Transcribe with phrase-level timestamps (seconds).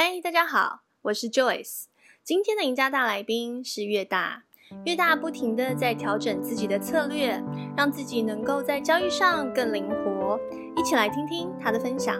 [0.00, 1.86] 嗨，大家好，我是 Joyce。
[2.22, 4.44] 今天的赢家大来宾是越大。
[4.84, 7.42] 越大不停的在调整自己的策略，
[7.76, 10.38] 让自己能够在交易上更灵活。
[10.76, 12.14] 一起来听听他的分享。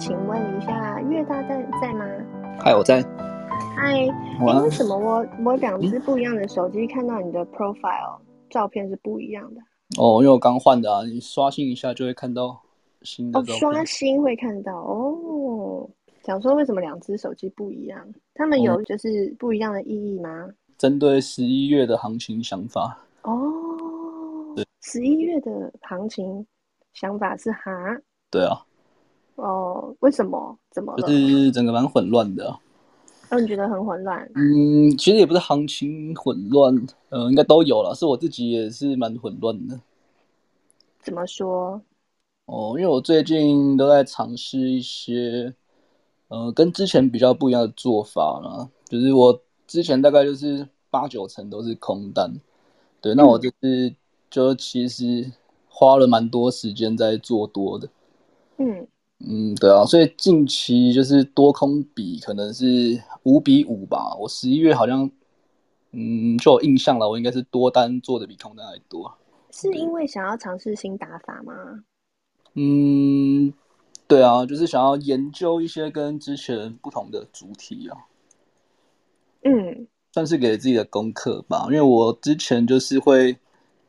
[0.00, 2.06] 请问一下，越大在在吗？
[2.60, 3.02] 嗨，我在。
[3.76, 9.60] 嗨，哎，为什么我我两只不一样的手机看到你的 profile 照片是不一样的？
[9.96, 12.60] 哦，因为我刚换的啊，你刷新一下就会看到
[13.02, 13.40] 新的。
[13.40, 15.88] 哦，刷新会看到哦。
[16.24, 18.06] 想说为什么两只手机不一样？
[18.34, 20.50] 他们有就是不一样的意义吗？
[20.76, 23.32] 针对十一月的行情想法哦。
[24.54, 26.46] 对，十一月的行情
[26.92, 27.70] 想法是哈？
[28.30, 28.62] 对啊。
[29.36, 30.58] 哦，为什么？
[30.70, 31.08] 怎么了？
[31.08, 32.54] 就是整个蛮混乱的。
[33.30, 34.30] 哦，你觉得很混乱？
[34.34, 36.74] 嗯，其实也不是行情混乱，
[37.10, 37.94] 嗯、呃，应该都有了。
[37.94, 39.80] 是我自己也是蛮混乱的。
[41.00, 41.80] 怎么说？
[42.46, 45.54] 哦，因为我最近都在尝试一些。
[46.30, 52.30] 呃，跟之前比较不一样的做法啦，就是我之前大概就是八九成都是空单，
[53.00, 53.94] 对，那我就是
[54.28, 55.32] 就其实
[55.70, 57.88] 花了蛮多时间在做多的，
[58.58, 58.86] 嗯
[59.20, 65.10] 嗯，对啊，所以近期就是多空比可能是五比五吧，我十一月好像，
[65.92, 69.12] 嗯，就有印象了，我应该是多单做的比空单还多，
[69.50, 71.84] 是因为想要尝试新打法吗？
[72.54, 73.52] 嗯。
[74.06, 78.06] 对啊，就是想要研究一些跟之前不同的主题啊，
[79.42, 81.66] 嗯，算是给自己的功课吧。
[81.66, 83.36] 因为我之前就是会，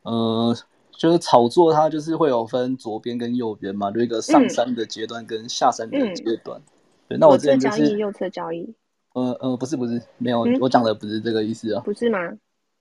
[0.03, 0.53] 呃，
[0.99, 6.59] 就是炒作它，就是会有分左边跟右边嘛，就一个上山的阶段跟下山的阶段。
[6.59, 6.71] 嗯嗯、
[7.07, 8.75] 对，那我之前就是右侧交易。
[9.13, 11.81] 呃呃，不是不是，没有，嗯、我讲的不是这个意思啊。
[11.85, 12.19] 不是吗？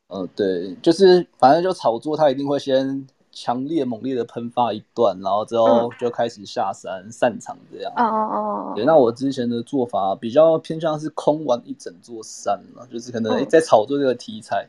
[0.08, 3.06] 呃，对，就是反正就炒作，它一定会先。
[3.30, 7.92] 强烈猛烈的喷发一段，然后之后就开始下山、嗯、散场这样。
[7.94, 8.72] 哦哦哦。
[8.74, 14.66] 对，那我之前的做法比较偏向是空完一整座山了，就是可能在炒作这个题材，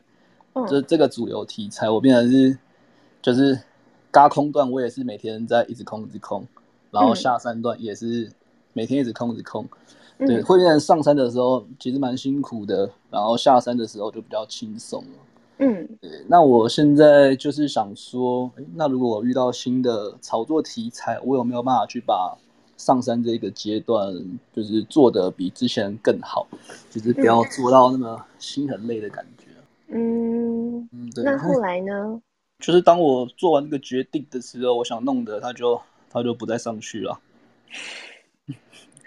[0.52, 2.56] 嗯、就是这个主流题材，我变成是
[3.22, 3.60] 就是
[4.10, 6.46] 嘎空段，我也是每天在一直空一直空，
[6.90, 8.30] 然后下山段也是
[8.72, 9.66] 每天一直空一直空。
[10.18, 15.18] 嗯、对，会变成上山的时候其实蛮辛苦的，然后下山的时候就比较轻松了。
[15.62, 22.36] 嗯，对，那我现在就是想说，那如果我遇到新的炒作题材，我有没有办法去把
[22.76, 24.14] 上山这个阶段，
[24.54, 26.46] 就是做的比之前更好，
[26.90, 29.46] 就是不要做到那么心很累的感觉。
[29.88, 31.24] 嗯嗯，对。
[31.24, 32.20] 那后来呢？
[32.60, 37.18] 就是当我做完这个决定的时候，我想弄的，它就它就不再上去了。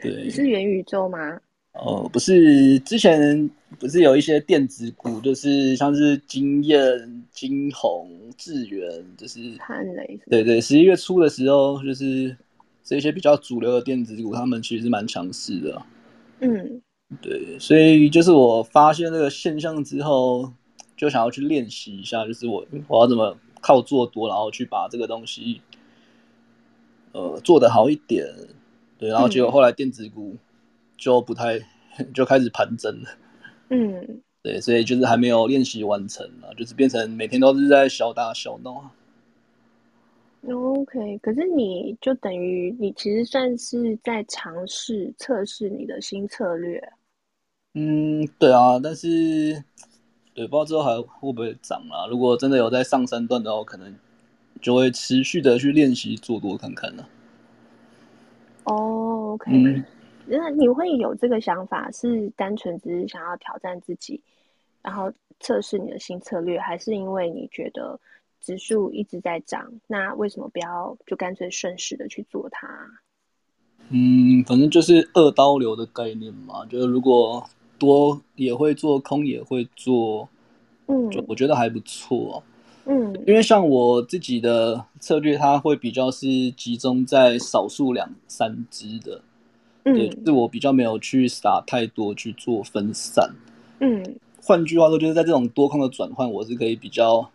[0.02, 1.40] 对，你是元宇宙吗？
[1.74, 3.50] 哦，不是，之前
[3.80, 10.20] 不是有一些电子股，就是像是晶焱、晶宏、智源，就是汉雷。
[10.30, 12.36] 对对，十一月初的时候，就是
[12.84, 15.82] 这些比较主流的电子股，他们其实是蛮强势的。
[16.42, 16.82] 嗯，
[17.22, 20.54] 对，所以就是我发现这个现象之后，
[20.96, 25.62] 就想要去练习一下，就是我我要怎么靠做多，然后去把这个东西，
[27.12, 28.26] 呃，做得好一点。
[28.98, 30.36] 对，然后结果后来电子股。
[30.96, 31.60] 就不太
[32.14, 33.10] 就开始盘整了，
[33.70, 38.90] 嗯，对，所以就是还没有练习完成啊，就是变成每天都是在小打小闹。
[40.48, 46.82] OK，可是你就等于你其实算是在尝试测试你的新策略。
[47.74, 49.62] 嗯，对啊，但是
[50.34, 52.08] 对，不知道之后还会不会涨啦？
[52.10, 53.96] 如果真的有在上三段的话，可能
[54.62, 57.08] 就会持续的去练习做多看看了。
[58.64, 59.52] 哦，OK。
[59.52, 59.84] 嗯
[60.26, 64.22] 那你会有这个想法，是单纯只是想要挑战自己，
[64.82, 65.12] 然后
[65.42, 68.00] 测试你的新策略，还是因为你觉得
[68.40, 69.70] 指数一直在涨？
[69.86, 72.68] 那为什么不要就干脆顺势的去做它？
[73.90, 77.46] 嗯，反正就是二刀流的概念嘛，就是如果
[77.84, 80.30] 多也会做，空也会做，
[80.88, 82.42] 嗯，就我觉得还不错。
[82.86, 89.22] 嗯，因为像我自己的策略，它会比较是集中在少数两三只的。
[89.84, 93.30] 对，是我比较没有去撒太多去做分散。
[93.82, 97.30] 嗯，换句话说，就是在这种多空的转换，我是可以比较，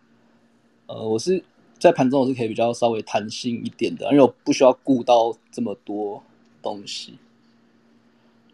[0.87, 1.45] 呃，我是
[1.79, 6.23] 在盘中我是可以比较稍微弹性一点的，因为我不需要顾到这么多
[6.63, 7.19] 东西。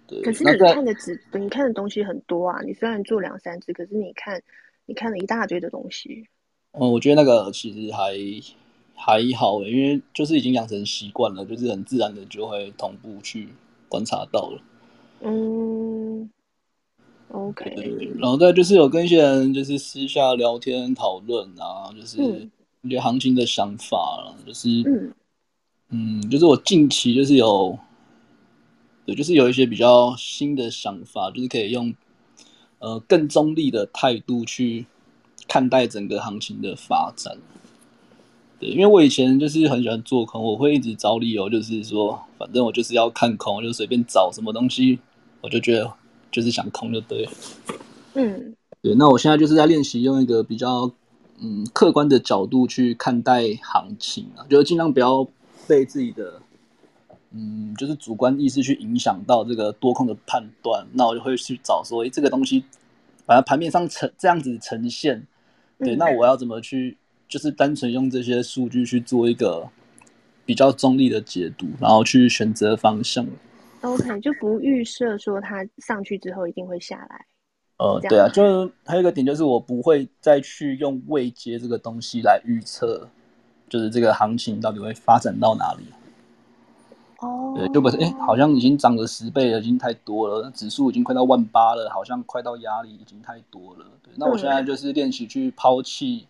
[0.07, 4.43] 对，可是你看的只你看的东西很多啊，你虽然做两三只，可是你看
[4.87, 6.29] 你看了一大堆的东西。
[6.73, 8.15] 嗯，我觉得那个其实还
[8.95, 13.49] 还好，因为就是已经养成习惯了，就是很自然的就会同步去。
[13.87, 14.61] 观察到了，
[15.21, 16.29] 嗯
[17.29, 17.73] ，OK，
[18.19, 25.15] 然后再就是有跟一些人就是私下聊天讨论啊，就是一些行情的想法，就是嗯
[25.91, 27.79] 嗯，就是我近期就是有，
[29.07, 31.95] 对，就是有一些比较新的想法，就是可以用
[32.79, 34.87] 呃更中立的态度去
[35.47, 37.37] 看待整个行情的发展。
[38.59, 44.99] 对，因为我以前就是很喜欢做空，我会一直找理由，就是说反正我就是要看空，就随便找什么东西，
[45.43, 45.93] 我就觉得
[46.31, 47.29] 就是想空就对。
[48.15, 50.91] 嗯，对，那我现在就是在练习用一个比较
[51.41, 55.27] 嗯客观的角度去看待行情啊，就是尽量不要。
[55.67, 56.43] 被自己的
[57.35, 62.65] 嗯，就是主观意识去影响到这个多空的判断，那我就会去找说，诶，这个东西，
[63.27, 65.27] 把它盘面上呈这样子呈现，
[65.79, 66.97] 对，嗯、那我要怎么去，
[67.29, 69.69] 就是单纯用这些数据去做一个
[70.47, 73.27] 比较中立的解读，然后去选择方向。
[73.83, 77.27] OK，就不预设说它上去之后一定会下来。
[77.79, 83.09] 呃，对啊，就是还有一个点就是我不会再去用未接这个东西来预测。
[83.67, 85.85] 就是这个行情到底会发展到哪里？
[87.25, 93.87] 哦、oh.，对，就不是哎，好像已经涨了十倍了，已经太多了，指数已经快到万八了，好像快到压力已经太多了。
[94.03, 96.27] 对，那我现在就是练习去抛弃，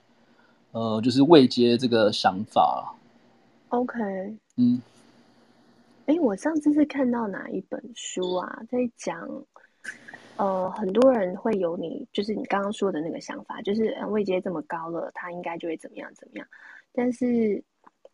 [0.70, 2.94] 呃，就是未接这个想法。
[3.70, 3.98] OK，
[4.56, 4.80] 嗯，
[6.06, 9.28] 哎，我上次是看到哪一本书啊，在讲，
[10.36, 16.46] 呃，很多人会有你，就是你刚刚说的那个想法，就是位阶这么高了，他应该就会怎么样怎么样。
[16.92, 17.60] 但是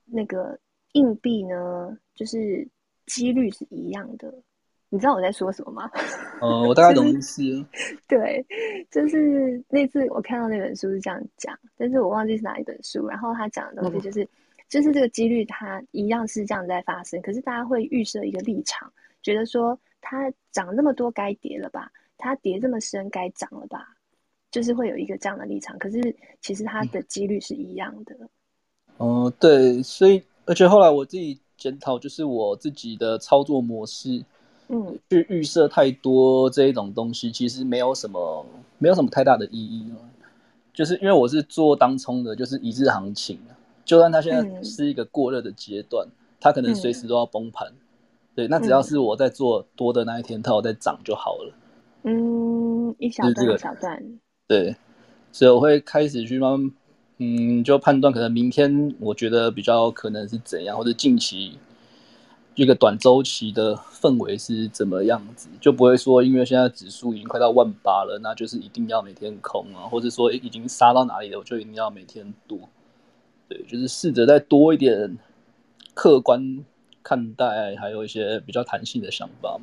[0.07, 0.59] 那个
[0.93, 2.67] 硬币呢，就是
[3.07, 4.33] 几率是一样的。
[4.93, 5.91] 你知道我在说什么吗？
[6.43, 7.43] 哦，我大概懂意思。
[8.09, 8.45] 对，
[8.91, 13.07] 就是那次我看到那本书是这样讲，但是我忘记是哪一本书。
[13.07, 14.29] 然后他讲的东西就是，嗯、
[14.69, 21.89] 就是这个几率它一样是这样在发生，可是大家会预设一个立场，觉得说它涨那么多该跌了吧，
[22.19, 23.97] 它跌这么深该涨了吧，
[24.51, 25.79] 就是会有一个这样的立场。
[25.79, 28.17] 可是其实它的几率是一样的。
[28.19, 28.29] 嗯
[28.99, 30.21] 嗯、呃，对，所以
[30.51, 34.25] 而且后来我自己检讨，就是我自己的操作模式，
[34.67, 38.45] 嗯，去预设太多这一种东西，其实没有什么，
[38.79, 39.87] 没有什么太大的意义。
[40.75, 43.39] 就是因为我是做当冲的，就是一日行情，
[43.85, 47.77] 就算它现在是一个过热的阶段，嗯，它可能随时都要崩盘，嗯，
[48.35, 51.55] 对，那只要是我在做多的那一天，它有在涨就好了。
[52.03, 54.19] 嗯，一小段一小段，
[54.49, 54.75] 对，
[55.31, 56.73] 所以我会开始去慢慢。
[57.23, 61.59] 嗯，就判断可能明天我觉得比较可能是怎样，或者近期
[62.55, 72.59] 一个短周期的氛围是怎么样子，就不会说因为现在指数已经快到万八了，那就是一定要每天空啊，或者说已经杀到哪里了，我就一定要每天多。
[73.51, 75.19] 对，就是试着再多一点
[75.93, 76.65] 客观
[77.03, 79.61] 看待，还有一些比较弹性的想法。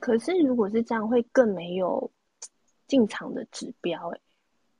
[0.00, 2.10] 可是如果是这样，会更没有
[2.88, 4.20] 进场的指标欸。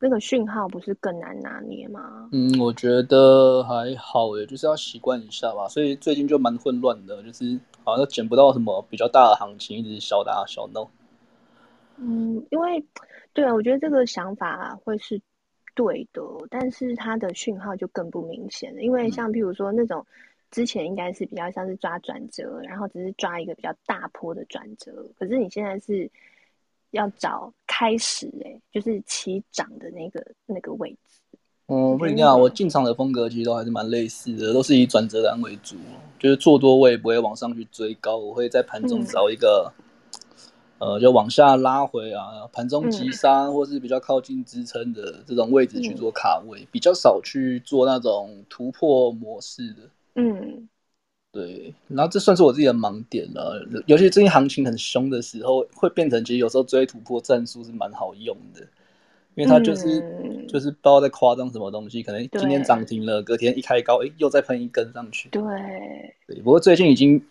[0.02, 2.30] 那个讯号不是更难拿捏吗？
[2.32, 5.68] 嗯，我觉得还好诶，就是要习惯一下吧。
[5.68, 10.88] 所以最近就蛮混乱的，就是好像捡不到什么比较大的行情，一直小打小闹。
[11.98, 12.82] 嗯，因为
[13.34, 15.20] 对啊，我觉得这个想法会是
[15.74, 18.80] 对的，但是它的讯号就更不明显了。
[18.80, 20.06] 因为像譬如说那种
[20.50, 26.10] 之前应该是比较像是抓转折，然后只是抓一个比较大坡的转折，可是你现在是。
[26.90, 31.38] 要找开始哎、欸，就是起涨的那个那个位置。
[31.66, 35.76] 嗯，不一定啊，我进场的风格其实都还是蛮类似的，都是以转折单为主。
[36.18, 39.72] 就是做多我也不会往上去追高，我会在盘中找一个、
[40.80, 49.82] 嗯，呃，就往下拉回啊，盘中急杀、嗯、或是比较靠近支撑的这种位置去做卡位，嗯、比较少去做那种突破模式的。
[50.16, 50.68] 嗯。
[51.32, 53.64] 对，然后这算是我自己的盲点了。
[53.86, 58.62] 尤其最近行情很凶的时候，会变成其实有时候追突破战术是蛮好用的，
[59.36, 65.28] 因为它就是、嗯、就是不知道在夸张什么东西，可能今天涨停了，隔天一开高，哎，又再喷一根上去。
[65.28, 65.42] 对，
[66.26, 67.22] 对，不过最近已经，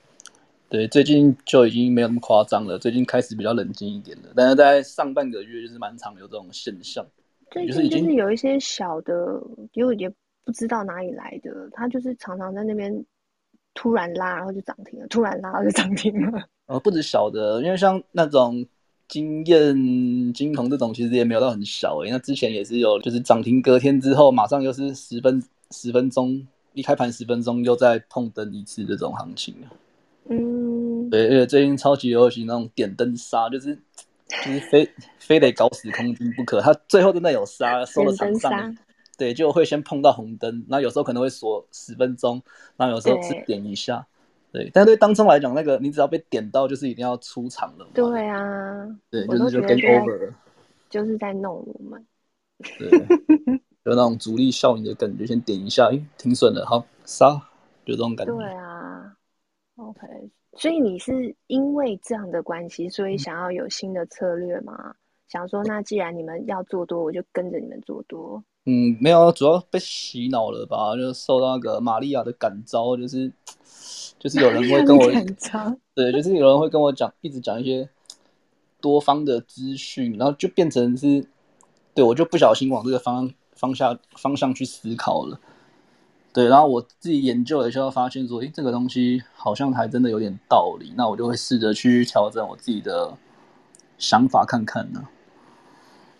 [0.70, 4.30] 对，最近就已经没有那么夸张了，最近开始比较冷静一点了。
[4.34, 7.06] 但是在上半个月就是蛮常有这种现象，
[7.54, 9.42] 就是已经就是有一些小的，
[9.74, 10.10] 就也
[10.46, 13.06] 不知道哪里来的，他就是常常在那边。
[13.74, 16.44] 突然拉，然后就涨停了；突然拉，然后就涨停了。
[16.68, 18.66] 呃，不止小的，因为像那种
[19.08, 19.76] 经验
[20.34, 22.12] 金铜这种，其实也没有到很小诶。
[22.12, 29.56] 那之前也是有，就是涨停隔天之后，马上又是十分十分钟一开盘十分钟又再碰灯一次这种行情。
[30.30, 33.76] 嗯，对，而且最近超级流行那种点灯杀，就是
[34.46, 36.62] 就是非 非得搞死空军不可。
[36.62, 38.78] 他最后真的有杀，收了场上。
[39.20, 42.42] 对，就会先碰到红灯，那有时候可能会锁十分钟，
[42.78, 44.08] 那有时候只点一下，
[44.54, 44.64] 对。
[44.64, 47.86] 对，但对当中来讲，那个你只要被点到，就是一定要出场了。
[47.94, 50.34] 对啊，对，就是就 game over 了，
[50.90, 52.04] 就是在弄我们。
[52.80, 52.90] 对，
[53.84, 57.36] 有那种阻力效应的感觉，先点一下，哎，挺损的，好杀，
[57.86, 58.34] 就这种感觉。
[58.34, 59.16] 对啊
[59.76, 60.08] ，OK，
[60.54, 64.74] 所以你是因为这样的关系，所以想要有新的策略吗？
[64.78, 64.96] 嗯、
[65.28, 68.44] 想说，那既然你们要做多，我就跟着你们做多。
[68.72, 70.96] 嗯，没有，主要被洗脑了吧？
[70.96, 73.32] 就受到那个玛利亚的感召，就是
[74.20, 75.12] 就是有人会跟我，
[75.96, 77.90] 对，就是有人会跟我讲，一直讲一些
[78.80, 81.28] 多方的资讯，然后就变成是，
[81.96, 85.40] 对我就不小心往这个方方向方向去思考了。
[86.32, 93.18] 对，然后我自己研究了一下，发现说，诶，这个东西好像还真的有点道理，那我就会试着去调整我自己的
[93.98, 95.08] 想法看看呢。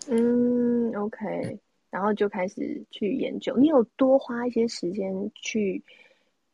[0.08, 1.60] 嗯，OK。
[1.90, 5.82] 然后就开始去研究，你有多花一些时间去，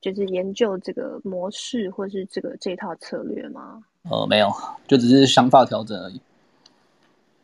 [0.01, 3.83] 就是研究这个模式或是这个这套策略吗？
[4.11, 4.51] 呃，没有，
[4.89, 6.21] 就只是想法调整而已。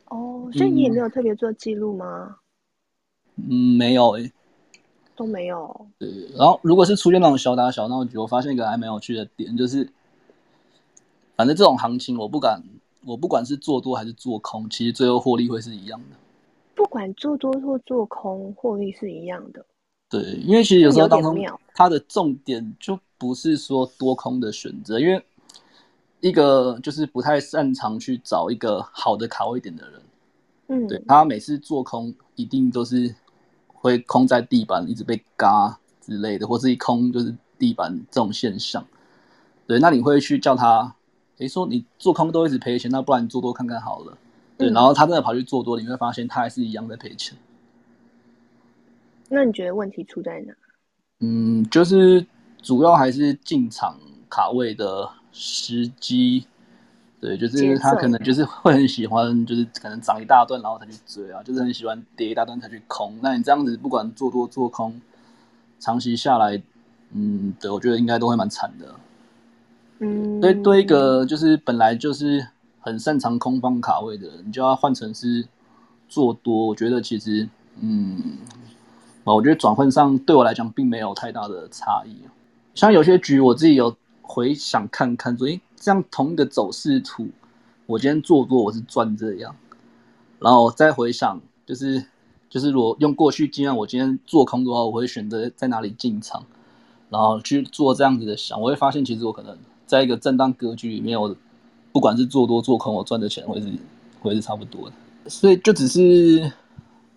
[0.07, 2.37] 哦，所以你也没有特别做记录吗？
[3.37, 4.33] 嗯，没有诶，
[5.15, 5.87] 都没有。
[5.99, 9.87] 对，然后如果是出现那种小打小闹局，我发现一个还蛮有趣的点，就是
[11.37, 12.63] 反正这种行情，我不敢，
[13.05, 16.17] 我不管是做多还是做空，其实最后获利会是一样的。
[16.75, 19.65] 不管做多或做空，获利是一样的。
[20.09, 21.37] 对，因为其实有时候当中
[21.75, 25.25] 它的重点就不是说多空的选择，因为
[26.21, 30.03] 一个就是不太擅长去找一个好的卡位点的人，
[30.69, 33.15] 嗯，对，他每次做空一定都是
[33.67, 38.87] 会空在地板，一直被嘎之类的，或是一空就是地板这种现象。
[39.67, 40.95] 对，那你会去叫他，
[41.39, 44.19] 诶，说你做空都一直赔钱，那不然你做多看看好了。
[44.63, 47.37] 对，然后他真的跑去做多，你会发现他还是一样在赔钱。
[49.29, 50.53] 那你觉得问题出在哪？
[51.21, 52.27] 嗯，就是
[52.63, 56.47] 主要还是进场卡位的时机。
[57.21, 63.17] 对，就是他可能就是会很喜欢，就是可能涨一大段然后才去追啊，就是很喜欢跌一大段才去空。
[63.23, 65.01] 那你这样子不管做多做空，
[65.79, 66.61] 长期下来，
[67.13, 68.95] 嗯，对，我觉得应该都会蛮惨的。
[70.01, 72.47] 嗯，对，对一个就是本来就是。
[72.83, 75.47] 很擅长空方卡位的，你就要换成是
[76.09, 76.67] 做多。
[76.67, 77.49] 我觉得其实，
[77.81, 78.39] 嗯，
[79.23, 82.17] 我觉得转换上对我来讲并没有太大的差异。
[82.75, 87.29] 像有些局，我自己有回想看看，说，诶，这样同一个走势图，
[87.87, 89.55] 我今天做多我是赚这样，
[90.41, 92.05] 然后再回想，就是
[92.51, 96.45] 就是如果用过去经验，我今天做空的话，我会选择在哪里进场，
[97.11, 101.37] 然后去做这样子的想，我会发现其实我可能在一个震荡格局里面，我。
[101.93, 103.71] 不管是做多做空，我赚的钱会是
[104.21, 106.51] 会是差不多的，所以就只是，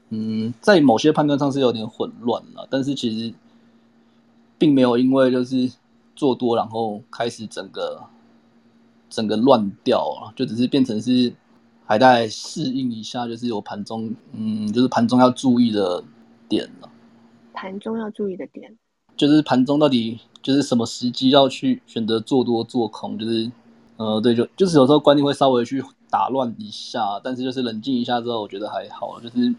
[0.10, 3.34] 嗯，在某些判断上是有点混乱了，但是其实
[4.58, 5.72] 并没有因为就是
[6.14, 8.04] 做多然后开始整个
[9.10, 11.34] 整个乱掉了，就只是变成是
[11.86, 16.04] 还在适应一下，就是有盘中，嗯，就是盘中要注意的
[16.50, 16.90] 点了。
[17.54, 18.78] 盘中要注意的点，
[19.16, 23.50] 就是盘中到底就是什么时机要去选择做多做空，就是。
[23.98, 29.20] 呃，对，就就是有时候观念会稍微去打乱一下，但是就是冷静一下之后，我觉得还好。
[29.22, 29.56] 就是，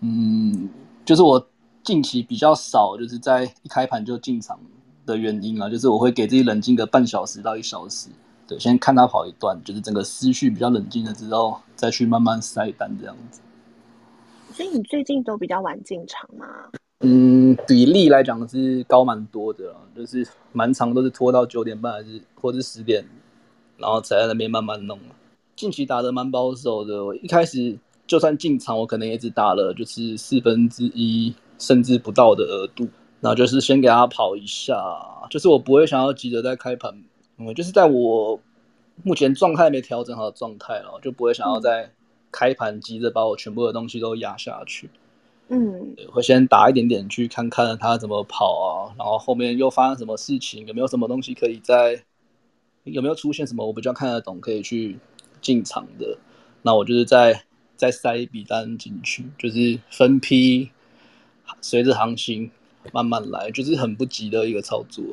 [0.00, 0.68] 嗯，
[1.04, 1.46] 就是我
[1.84, 4.58] 近期比较少，就是在一开盘就进场
[5.06, 8.08] 的原因啊，就是我会给自己冷静个半小时到一小时，
[8.48, 13.40] 对，先看它跑一段，就是整个思绪比较冷静了之后，再去慢慢塞单这样子。
[14.52, 16.46] 所以你最近都比较晚进场吗？
[17.04, 23.04] 嗯，比例来讲是高蛮多的，就是蛮长都是拖到九点半还是或者十点，
[23.76, 24.96] 然后才在那边慢慢弄。
[25.56, 32.88] 近期打的蛮保守的，我一开始就算进场，我可能也只打了就是四分之一甚至不到的额度，
[33.20, 34.80] 然后就是先给他跑一下，
[35.28, 37.02] 就是我不会想要急着在开盘，
[37.36, 38.38] 嗯，就是在我
[39.02, 41.90] 目前状态没调整好的状态了，就不会想要在
[42.30, 44.88] 开盘急着把我全部的东西都压下去。
[45.54, 52.02] 嗯，会先打一点点去看看他怎么跑啊，然后后面又发生什么事情，有没有什么东西可以在，
[52.84, 54.98] 有没有出现什么我比较看得懂可以去
[55.42, 56.16] 进场的，
[56.62, 57.44] 那我就是再
[57.76, 60.70] 再塞一笔单进去，就是分批
[61.60, 62.50] 随着行情
[62.90, 65.04] 慢慢来，就是很不急的一个操作。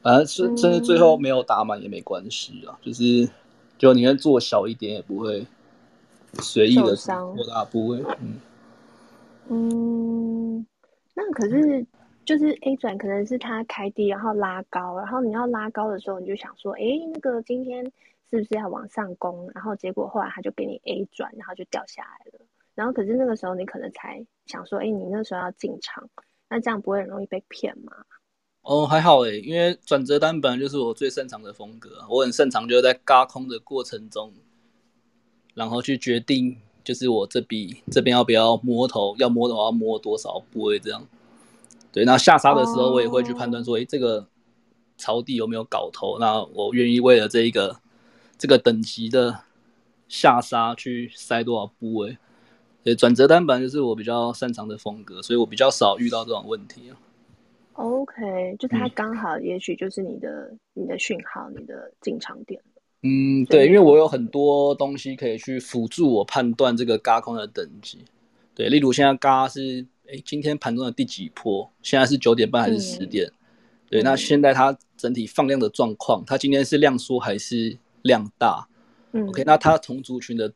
[0.00, 3.28] 反正甚甚至最后没有打满也没关系啊，就是
[3.76, 5.44] 就宁愿做小一点也不会
[6.34, 8.36] 随意的扩大部位，嗯。
[9.50, 10.66] 嗯，
[11.14, 11.86] 那可是
[12.26, 16.82] 就是 A 转可能是它开低，然后拉高，然后你要拉高的时候，你就想说，哎，
[17.14, 17.82] 那个今天
[18.28, 19.50] 是不是要往上攻？
[19.54, 22.44] 然后结果后来它就给你 A 转，然后就掉下来了。
[22.74, 26.06] 然后可是那个时候你可能才想说，哎，你那时候要进场，
[26.50, 27.92] 那这样不会很容易被骗吗？
[28.60, 34.30] 哦，还好诶，因为转折单本来就是我最擅长的风格，我很擅长就是在嘎空的过程中，
[35.54, 36.58] 然后去决定。
[36.88, 39.14] 就是我这笔这边要不要摸头？
[39.18, 41.06] 要摸的话，要摸多少部位这样？
[41.92, 44.26] 对，那下杀的时候，我也会去判断说，哎、oh.，这个
[44.96, 46.18] 朝地有没有搞头？
[46.18, 47.76] 那我愿意为了这一个
[48.38, 49.40] 这个等级的
[50.08, 52.16] 下杀去塞多少部位？
[52.82, 56.96] 对，转折单本就是我比较擅长的风格，所以我比较少遇到这种问题啊。
[57.74, 62.58] OK，就它刚好，也许就是你的、嗯、你的讯号，你的进场点。
[63.02, 67.98] 嗯，对，因为我有很多东西可以去辅助我判断这个嘎空的等级。
[68.54, 69.86] 对，例如现在嘎是。
[70.10, 71.70] 哎，今天盘中的第几波？
[71.82, 73.26] 现在是九点半还是十点？
[73.26, 73.32] 嗯、
[73.90, 78.66] 对，那现在它整体放量的状况，它今天是量缩还是量大？
[79.12, 80.50] 嗯，OK，那它同族群的，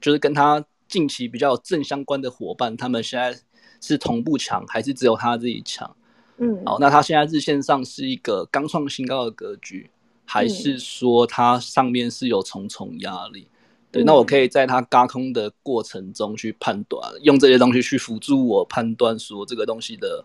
[0.00, 3.38] 就是跟它近期比较正相关的伙伴，他们现在
[3.82, 5.94] 是同步强，还是只有它自己强？
[6.38, 9.90] 嗯，好，那它现在日线上是一个刚创新高的格局，
[10.26, 13.46] 还是说它上面是有重重压力？
[13.90, 20.24] 对，那我可以在它嘎空的过程中去判断，用这些东西去辅助我判断说这个东西的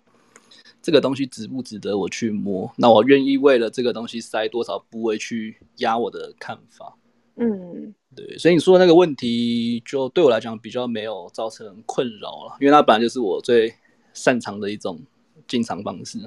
[0.81, 2.69] 这个东西值不值得我去摸。
[2.75, 6.97] 那我愿意为了这个东西塞多少部位去压我的看法。
[7.37, 13.73] 嗯，对，所以你说的那个问题，就对我来讲比较没有造成困扰了，因为它本来就是我最
[14.13, 14.99] 擅长的一种
[15.47, 16.19] 进场方式。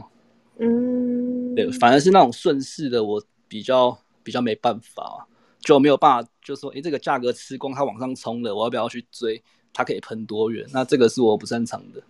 [0.59, 5.27] 嗯，对，反而是那种顺势的，我比较比较没办法。
[5.61, 9.43] 就没有办法，就说，诶，这个价格吃光，它往上冲了，我要不要去追？
[9.73, 10.67] 它可以喷多远？
[10.75, 12.03] 那这个是我不擅长的。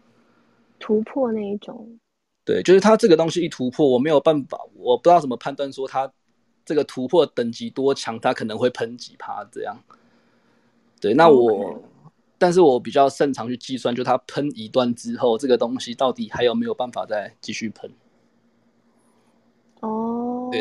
[0.80, 1.96] 突破那一种。
[2.44, 6.12] 对，就是它这个东西一突破，我没有办法，我不知道怎么判断说它
[6.64, 9.78] 这个突破等级多强，它可能会喷几趴这样。
[11.00, 11.80] 对，那我.
[12.36, 17.88] 但是我比较擅长去计算，就它喷一段之后，这个东西到底还有没有办法再继续喷？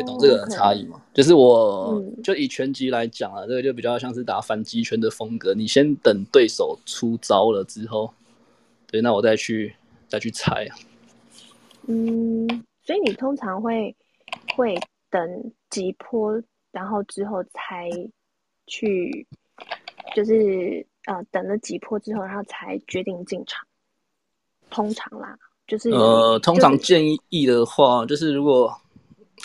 [0.00, 1.16] 哦，对，懂这个差异吗？Okay.
[1.16, 5.54] 就是我、嗯、就以拳击来讲啊，这个就比较像是打反击拳的风格。
[5.54, 8.12] 你先等对手出招了之后，
[8.86, 9.74] 对，那我再去
[10.08, 10.76] 再去猜啊。
[11.86, 12.46] 嗯，
[12.82, 13.94] 所以你通常会
[14.56, 14.74] 会
[15.10, 17.90] 等几波，然后之后才
[18.66, 19.26] 去，
[20.16, 23.64] 就是呃等了几波之后，然后才决定进场。
[24.70, 28.72] 通常啦，就是呃，通常建议的话，就是如果。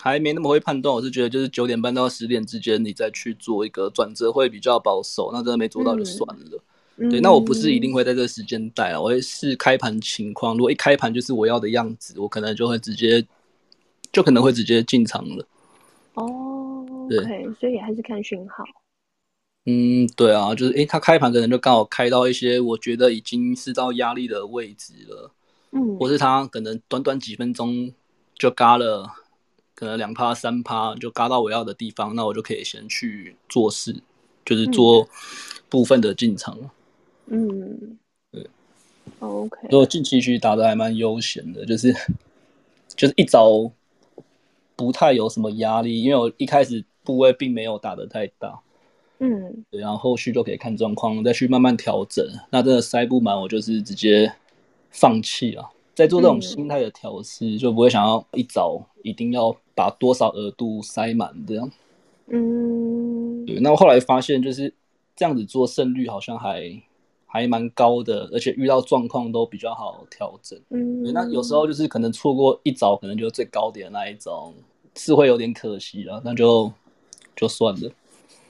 [0.02, 5.30] 还没那么会判断，我是觉得就是九点半到十点之间，你再去做一个转折会比较保守。
[5.34, 6.64] 那真的没做到就算了。
[7.02, 10.56] 嗯、对，那我不是一定会在这个时间带啊，我会视开盘情况。
[10.56, 13.26] 如果一开盘就是我要的样子，我可能就会直接，
[14.12, 15.46] 就可能会直接进场了。
[16.16, 18.64] 哦，对，okay, 所以还是看讯号。
[19.66, 25.32] 嗯，对啊，就是诶，它开盘可能就刚好开到一些我觉得已经是到压力的位置了。
[25.72, 27.94] 嗯，或是它可能短短几分钟
[28.38, 29.10] 就嘎了。
[29.80, 33.96] 可能两趴三趴就嘎到我要的地方，那我就可以先去做事，
[34.46, 35.08] 就是做
[35.70, 36.58] 部分的进场。
[37.28, 37.98] 嗯，
[38.30, 38.46] 对
[39.20, 39.70] ，OK。
[39.70, 41.96] 所以近期其实打的还蛮悠闲的，就是
[42.94, 43.72] 就是一早
[44.76, 48.60] 不太有什么压力，因为我一开始部位并没有打的太大。
[49.20, 52.26] 嗯，对，然后后续就可以看状况再去慢慢调整。
[52.50, 54.34] 那真的塞不满，我就是直接
[54.90, 55.70] 放弃了。
[55.96, 61.72] 在做这种心态的调试，就不会想要一早一定要把多少额度塞满这样。
[62.28, 63.62] 嗯，对。
[63.62, 64.74] 那我后来发现，就是
[65.16, 66.82] 这样子做胜率好像还
[67.26, 70.60] 还蛮高的，而且遇到状况都比较好调整。
[70.72, 74.54] 嗯，那有时候就是可能错过一早，可能就是最高点那一种，
[74.98, 76.22] 是会有点可惜了。
[76.26, 76.70] 那就
[77.38, 77.90] 就算了。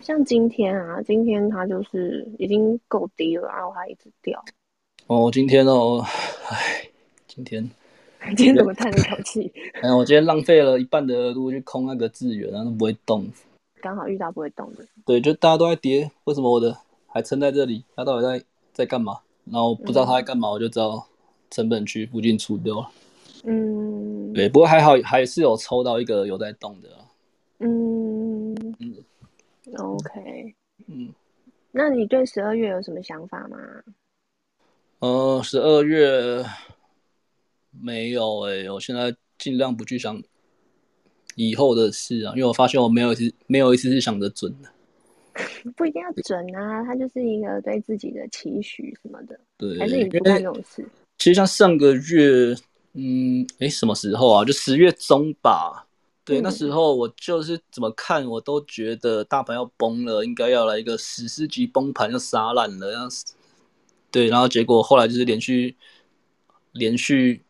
[0.01, 4.43] 像今天啊，今天它就是已经够低了，然后它一直掉。
[5.05, 6.03] 哦，今天哦，
[6.49, 6.89] 唉。
[7.27, 7.69] 今天，
[8.35, 9.51] 今天怎么叹了一口气？
[9.81, 13.25] 嗯，我今天浪费了一半的额度去空那个资源，然后都不会动。
[13.81, 14.85] 刚好遇到不会动的。
[15.05, 16.77] 对，就大家都在跌，为什么我的
[17.07, 17.83] 还撑在这里？
[17.95, 19.19] 他到底在在干嘛？
[19.45, 21.07] 然后不知道他在干嘛，嗯，我就知道
[21.49, 22.91] 成本区附近出掉了。
[23.45, 26.89] 嗯，对，不过还好，还是有抽到一个有在动的。
[27.59, 28.95] 嗯嗯
[29.77, 30.53] ，OK，
[30.87, 31.13] 嗯，
[31.71, 33.57] 那你对十二月有什么想法吗？
[34.99, 36.43] 呃，十二月。
[37.71, 40.21] 没有哎、欸，我现在尽量不去想
[41.35, 44.69] 以后的事啊，因为我发现我没有一次没有一次是想得准的。
[45.77, 49.39] 不一定要准啊，它就是一个对自己的期许什么的。
[49.57, 50.85] 对，还是你不干这种事？
[51.17, 52.55] 其实像上个月，
[52.93, 54.43] 嗯，哎，什么时候啊？
[54.43, 55.87] 就十月中吧。
[56.25, 63.33] 对、嗯，那时候我就是怎么看，我都觉得大盘要崩了，应该要来一个史诗级崩盘，要杀烂了，要死。
[64.11, 65.77] 对，然后结果后来就是连续
[66.73, 67.43] 连续。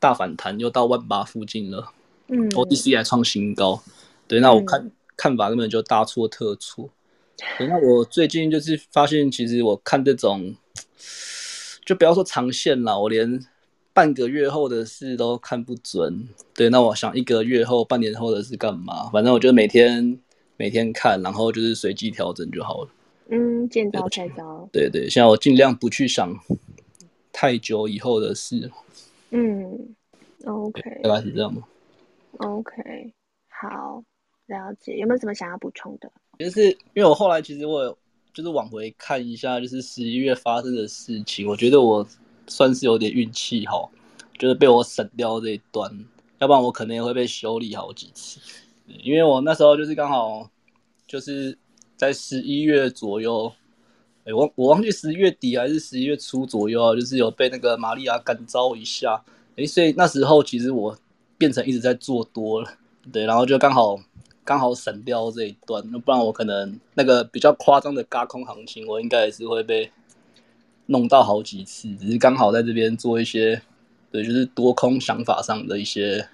[0.00, 1.92] 大反弹又到万八附近了，
[2.28, 3.80] 嗯，OTC 还创新高，
[4.26, 6.88] 对，那我看、嗯、看法根本就大错特错。
[7.58, 10.54] 那我最近就是发现，其实我看这种，
[11.86, 13.40] 就不要说长线了，我连
[13.92, 19.10] 半个月后的事都看不准，对，那我想一个月后、半年后的事干嘛？
[19.12, 20.18] 反正我就每天
[20.56, 22.88] 每天看，然后就是随机调整就好了。
[23.28, 24.68] 嗯，见招拆招。
[24.72, 26.38] 对对，现在我尽量不去想
[27.32, 28.70] 太久以后的事。
[29.30, 29.96] 嗯
[30.44, 31.62] ，OK，大概是这样吗
[32.38, 33.12] ？OK，
[33.48, 34.02] 好，
[34.46, 34.96] 了解。
[34.96, 36.10] 有没有什么想要补充的？
[36.38, 37.98] 就是因为我后来其实我有
[38.32, 42.06] 就是往回看一下，就是十一月发生的事情，我觉得我
[42.46, 43.90] 算是有点运气好，
[44.38, 45.90] 就是被我省掉这一段，
[46.38, 48.40] 要不然我可能也会被修理好几次。
[48.86, 50.50] 因为我那时候就是刚好
[51.06, 51.58] 就是。
[52.00, 53.52] 在十一月左右，
[54.30, 60.96] 欸，我我忘记十一月底还是十一月初左右啊，就是有被那个玛利亚感召一下，哎、欸，所以那时候其实我
[61.36, 62.70] 变成一直在做多了，
[63.12, 63.98] 对，然后就刚好
[64.44, 69.90] 刚好省掉这一段，那不然我可能那个比较夸张的轧空行情，我应该也是会被
[70.86, 73.60] 弄到好几次，只是刚好在这边做一些，
[74.12, 76.28] 对，就是多空想法上的一些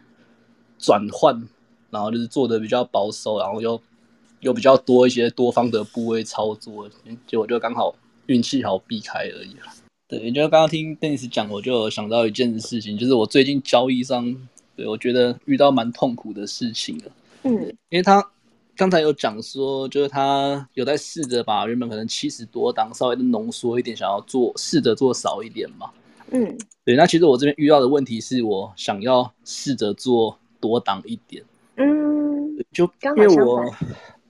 [0.79, 1.49] 转换，
[1.91, 3.81] 然后就是做的比较保守，然后又。
[4.47, 6.89] 有比较多一些多方的部位操作，
[7.27, 7.93] 结果就刚好
[8.27, 9.57] 运气好避开而已。
[10.07, 14.33] 对，就刚刚听 Dennis 讲，我就想到一件事情，就是我最近交易上，
[14.77, 16.97] 对，我觉得遇到蛮痛苦的事情。
[17.43, 17.53] 嗯，
[17.89, 18.25] 因为他
[18.77, 25.91] 刚才有讲说，就是他有在试着把原本可能七十多档稍微的浓缩一点，想要做试着做少一点嘛。
[26.31, 31.43] 嗯，对，那其实我这边遇到的问题是我想要试着做多档一点。
[31.75, 33.61] 嗯，就因为我。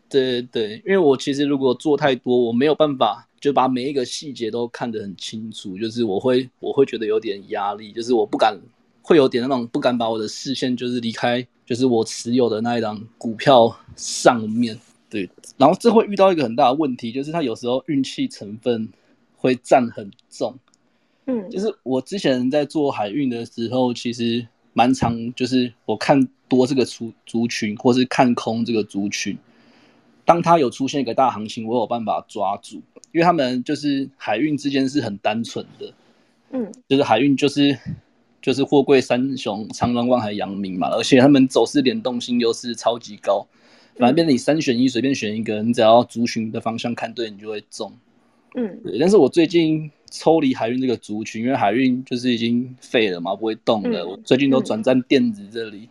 [0.09, 8.57] 对对对，因为我其实如果做太多，我没有办法就把每一个细节都看得很清楚，就是我会我会觉得有点压力，就是我不敢
[9.03, 14.79] 会有点那种不敢把我的视线就是离开，就是我持有的那一张股票上面。
[15.09, 18.88] 对，然后这会遇到一个很大的问题，就是它有时候运气成分
[19.37, 20.55] 会占很重。
[21.27, 29.37] 嗯，就是我之前在做海运的时候，其实蛮常就是我看多这个族族群，或是看空这个族群。
[30.27, 35.95] 当它有出现一个大行情，我有办法抓住，因为他们就是海运之间是很单纯的，
[36.51, 37.79] 嗯，就是海运就是
[38.43, 43.47] 就是货柜三雄长荣、万海、阳明嘛，而且他们走势联动性又是超级高，
[43.97, 47.93] 反正变成你三选一，随便选一个，你只要族群的方向看对，你就会中，
[48.57, 48.99] 嗯，对。
[48.99, 55.79] 但是我最近抽离海运这个族群，因为海运就是已经废了嘛，不会动了，嗯，我最近都转战电子这里。
[55.79, 55.89] 嗯，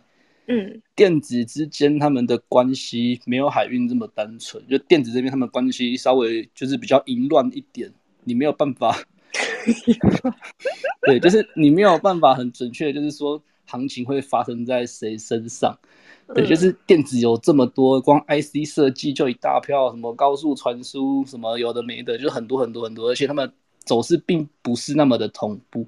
[0.94, 7.92] 电子之间他们的关系没有海运这么单纯，就电子这边他们关系稍微就是比较淫乱一点，
[8.24, 8.96] 你没有办法，
[11.02, 15.76] 对，就是你没有办法很准确，就是说行情会发生在谁身上，
[16.34, 23.52] 对，就是电子有这么多，光 IC 设计就一大票，什么高速传输，什么有的没的，就很多很多很多，而且他们
[23.84, 25.86] 走势并不是那么的同步，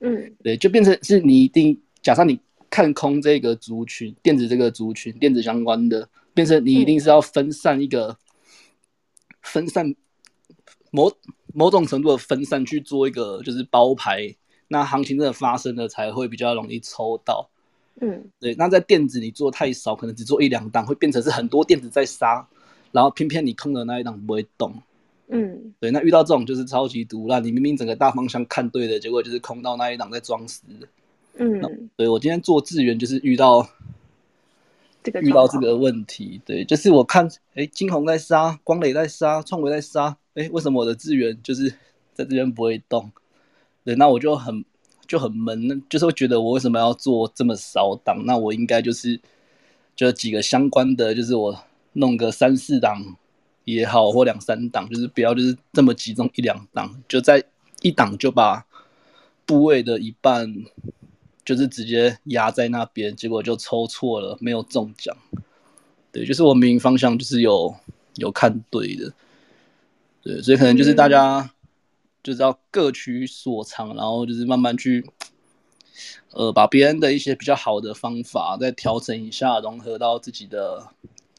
[0.00, 2.38] 嗯，对，就变成是你一定假设你。
[2.70, 8.16] 看空这个族群，电子这个族群，电子相关的，变成你一定是要分散一个，嗯、
[9.42, 9.94] 分散
[10.90, 11.10] 某
[11.54, 14.34] 某种程度的分散去做一个就是包牌，
[14.68, 17.48] 那行情真的发生了才会比较容易抽到。
[18.00, 18.54] 嗯，对。
[18.56, 22.46] 那在电子你做太少，可能只做一两档，会变成是很多电子在杀，
[22.92, 24.74] 然后偏偏你空的那一档不会动。
[25.28, 25.90] 嗯，对。
[25.90, 30.62] 那遇到这种就是超级毒辣，你明明整个大方向看对的，结果就是空到那一档在装死。
[31.38, 33.68] 嗯，对，我今天做资源就是遇到
[35.02, 41.68] 这个遇到这个问题，对，就是我看，哎，金红在杀，光磊在杀，创维在杀，哎，为什么我的资源就是
[42.14, 43.12] 在这边不会动？
[43.84, 44.64] 对，那我就很
[45.06, 48.24] 就很闷，就是会觉得我为什么要做这么少档？
[48.24, 49.20] 那我应该就是
[49.94, 53.16] 就几个相关的，就是我弄个三四档
[53.64, 57.44] 也好，或两三档，就是不要就是这么集中一两档，就在
[57.82, 58.64] 一档就把
[59.44, 60.64] 部位的一半。
[61.46, 65.16] 就是直接压在那边，结果就抽错了，没有中奖。
[66.10, 67.74] 对，就是我明明方向就是有
[68.16, 69.12] 有看对的，
[70.22, 71.48] 对，所以可能就是大家
[72.22, 75.08] 就是要各取所长，然后就是慢慢去，
[76.32, 80.88] 呃，把别人的一些比较好的方法再调整一下，融合到自己的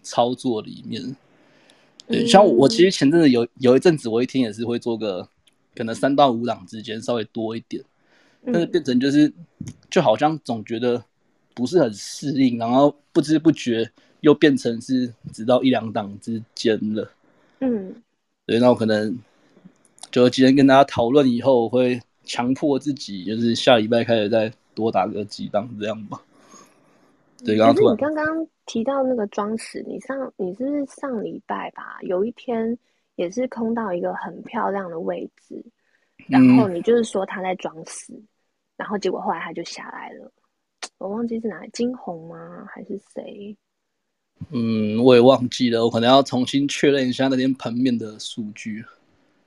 [0.02, 1.18] 操作里面。
[2.08, 5.28] 对，像我其实前阵子有有一阵子，我一天也是会做个
[5.76, 7.84] 可能三到五档之间稍微多一点。
[8.50, 9.32] 但是变成就是，
[9.90, 11.04] 就好像总觉得
[11.54, 13.90] 不是很适应，然后不知不觉
[14.22, 17.12] 又变成是直到一两档之间了。
[17.60, 17.94] 嗯，
[18.46, 19.18] 对，那我可能
[20.10, 26.22] 就今天跟大家讨论以后，我会强迫自己，就是下礼拜开始再多打个几档这样吧。
[27.44, 32.00] 对，刚刚突然你刚刚提到那个装死，你上你是不是上礼拜吧？
[32.04, 32.78] 有一天
[33.16, 35.62] 也是空到一个很漂亮的位置。
[36.28, 38.12] 然后你就是说他在装死，
[38.78, 40.32] 然后结果后来他就下来了，
[41.00, 42.66] 我忘记是哪里，金红吗？
[42.70, 43.58] 还是谁？
[44.52, 48.86] 嗯，我也忘记了，我可能要重新确认一下那天盘面的数据。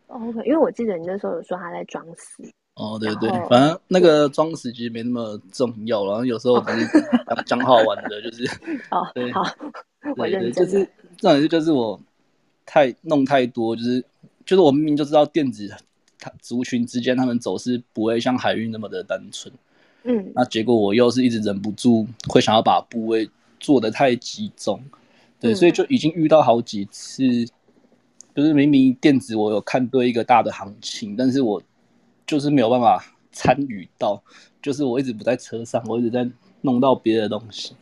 [0.09, 2.43] OK，因为我记得你那时候有说他在装死。
[2.75, 8.45] 哦，对对，反正那个装死其实没那么重要，然后有时候只是讲讲好玩的，就是
[8.91, 9.45] 哦，对，好，
[10.17, 10.53] 我认真。
[10.53, 10.89] 就是
[11.19, 12.01] 这种事，就是我
[12.67, 14.05] 太弄太多，就是
[14.45, 15.73] 就是我明明就知道电子
[16.21, 19.53] 它族群之间他们走是不会像海运那么的单纯，
[20.05, 23.29] 嗯，那结果我又是一直忍不住会想要把部位
[23.59, 24.81] 做的太集中，
[25.41, 27.23] 对，嗯、所以就已经遇到好几次，
[28.35, 31.63] 就是明明电子我有看对一个大的行情，但是我
[32.27, 34.23] 就是没有办法参与到，
[34.63, 36.29] 就是我一直不在车上，我一直在
[36.63, 37.75] 弄到别的东西，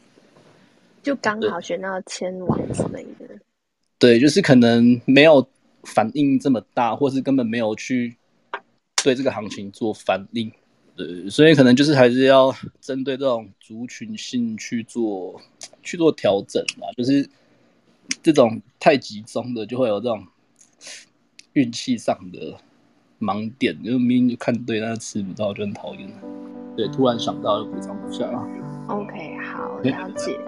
[1.03, 3.27] 就刚好选到千王之类的，
[3.98, 5.46] 对，就是可能没有
[5.85, 8.16] 反应这么大，或是根本没有去
[9.02, 10.50] 对这个行情做反应。
[10.96, 15.40] 对，所以可能就是还是要针对这种族群性去做
[15.82, 17.28] 去做调整嘛，就是
[18.20, 20.26] 这种太集中的就会有这种
[21.52, 22.56] 运气上的
[23.20, 26.12] 盲点，就是明明就看对，但是吃不到就很讨厌。
[26.76, 28.44] 对，突然想到就补偿不下了。
[28.88, 30.40] OK，好，了解。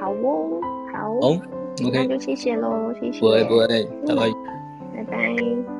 [0.00, 0.60] 好哦，
[0.94, 1.12] 好。
[1.20, 1.40] 哦
[1.84, 3.20] ，OK，那就谢谢喽，谢谢。
[3.20, 3.66] 不会不会，
[4.06, 4.30] 拜拜。
[4.94, 5.77] 拜拜。